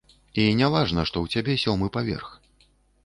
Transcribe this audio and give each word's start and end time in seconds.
І 0.43 0.45
не 0.61 0.69
важна, 0.75 1.03
што 1.09 1.17
ў 1.23 1.37
цябе 1.37 1.53
сёмы 1.67 1.93
паверх. 1.99 2.33